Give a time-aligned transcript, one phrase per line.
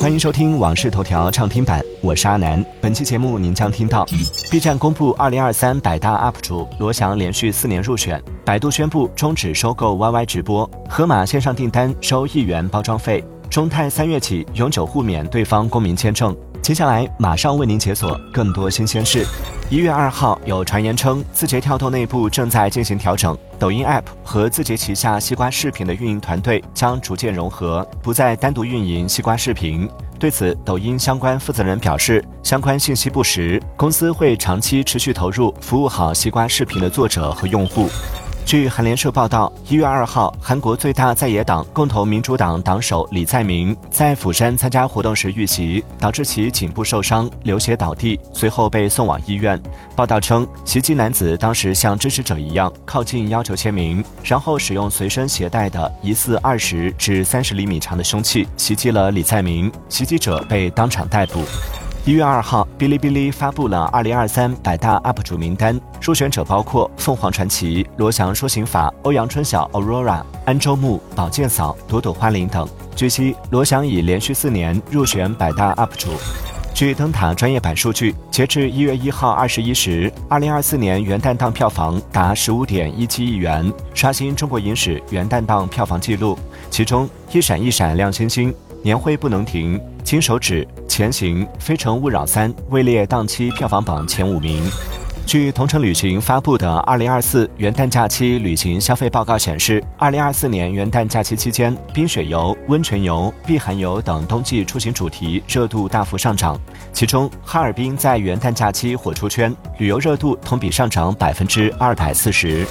[0.00, 2.64] 欢迎收听《往事头条》畅听版，我是阿南。
[2.80, 4.06] 本期节目您将听到
[4.48, 16.34] ：B 站公布2023百大 UP 主，罗翔连续四年入选；百度宣布终止收购 YY 直播；盒马线上订单收一元包装费；中泰三月起永久互免对方公民签证。
[16.62, 19.24] 接下来马上为您解锁更多新鲜事。
[19.70, 29.88] 一月二号，有传言称字节跳动内部正在进行调整，抖音 App 和字节旗下西瓜视频的运营团队将逐渐融合，不再单独运营西瓜视频。
[30.18, 37.88] 对此，抖音相关负责人表示，相关信息不实，公司会长期持续投入，服务好西瓜视频的作者和用户。
[38.48, 49.62] 据韩联社报道，一月二号，韩国最大在野党共同民主党党首李在明在釜山参加活动时遇袭，导致其颈部受伤，流血倒地，随后被送往医院。
[49.94, 61.44] 报道称，袭击男子当时像支持者一样靠近要求签名，然后使用随身携带的疑似二十至三十厘米长的凶器袭击了李在明，袭击者被当场逮捕。
[62.04, 72.66] 一月二号，哔哩哔哩发布了二零二三百大 UP 主名单，入选者包括凤凰传奇、罗翔说刑法、欧阳春晓、Aurora、安周木、宝剑嫂、朵朵花玲等。
[72.96, 76.08] 据悉，罗翔已连续四年入选百大 UP 主。
[76.72, 86.38] 据灯塔专业版数据，截至一月一号二十一时，二零二四年元旦档票房达十五点一七亿元，刷新中国影史元旦档票房纪录。
[86.70, 88.50] 其中，《一闪一闪亮星星》。
[88.80, 94.64] 年会不能停，金手指、前行、非诚勿扰三位列档期票房榜前五名。
[95.26, 106.58] 据同程旅行发布的二零二四元旦假期旅行消费报告显示，二零二四年元旦假期期间，冰雪游、温泉游、避寒游等冬季出行主题热度大幅上涨。
[106.90, 112.66] 其中，哈尔滨在元旦假期火出圈，旅游热度同比上涨百分之二百四十。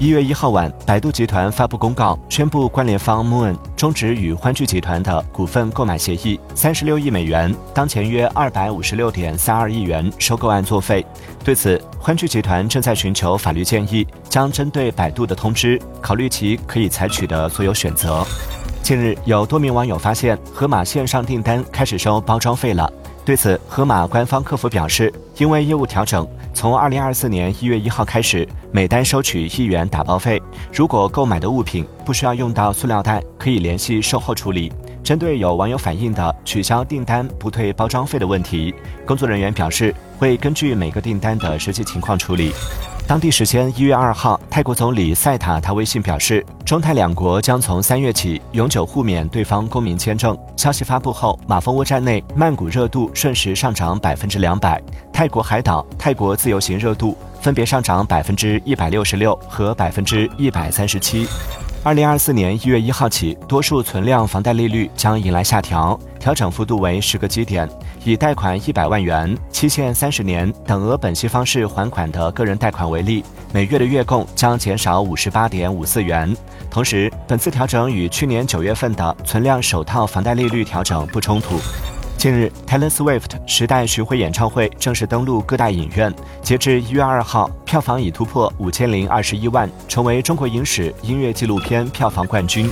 [0.00, 11.06] 一月一号晚，百度集团发布公告，宣布关联方 Moon 终止与欢聚集团的股份购买协议，三十六亿美元，当前约二百五十六点三二亿元收购案作废。
[11.44, 18.26] 对此，欢聚集团正在寻求法律建议，将针对百度的通知，考虑其可以采取的所有选择。
[18.82, 22.92] 近日，有多名网友发现，盒马线上订单开始收包装费了。
[23.24, 30.40] 对此，盒马官方客服表示，因为业务调整，从二零二四年一月一号开始，每单收取一元打包费。
[30.70, 34.70] 如果购买的物品不需要用到塑料袋，可以联系售后处理。
[35.02, 38.74] 针对有网友反映的取消订单不退包装费的问题，
[39.06, 42.52] 工作人员表示会根据每个订单的实际情况处理。
[43.06, 50.36] 当地时间一月二号，泰国总理赛塔他微信表示，中泰两国将从三月起永久互免对方公民签证。
[50.56, 54.82] 消息发布后，马蜂窝站内曼谷热度瞬时上涨百分之两百，
[55.12, 61.26] 泰国海岛、泰国自由行热度分别上涨百分之一百六十六和百分之一百三十七。
[61.84, 67.68] 二零二四年一月一号起，多数存量房贷利率将迎来下调，调整幅度为十个基点。
[68.04, 76.34] 以贷款一百万元、期限三十年、等额本息方式还款的个人贷款为例，每月的月供将减少五十八点五四元。
[76.70, 81.60] 同时，本次调整与去年九月份的存量首套房贷利率调整不冲突。
[82.16, 86.12] 近日，Taylor Swift 时代巡回演唱会正式登陆各大影院。
[86.40, 92.70] 截至一月二号，票房已突破五千零二十一万，成为中国影史音乐纪录片票房冠军。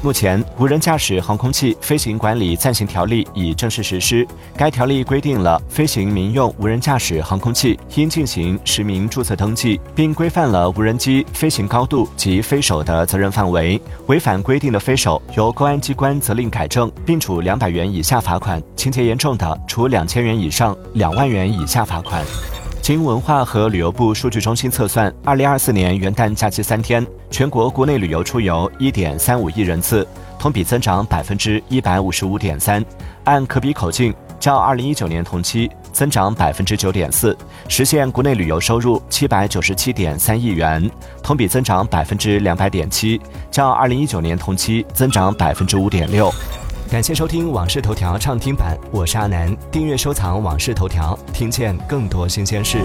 [0.00, 4.24] 目前，无人驾驶航空器飞行管理暂行条例已正式实施。
[4.56, 13.80] 该条例规定了飞行民用无人驾驶航空器应进行实名注册登记，并规范了无人机飞行高度及飞手的责任范围。
[14.06, 22.24] 违反规定的飞手，由公安机关责令改正，并处两百元以下罚款；情节严重的，处两千元以上两万元以下罚款。
[22.88, 32.82] 经文化和旅游部数据中心测算，二零二四年元旦假期三天，全国国内旅游出游一点三五亿人次，同比增长百分之一百五十五点三，
[33.24, 37.36] 按可比口径，较二零一九年同期增长百分之九点四，
[37.68, 40.90] 实现国内旅游收入七百九十七点三亿元，
[41.22, 46.32] 同比增长百分之两百点七，较二零一九年同期增长百分之五点六。
[46.90, 49.54] 感谢收听《往事头条》畅听版，我是阿南。
[49.70, 52.78] 订阅收藏《往事头条》，听见更多新鲜事。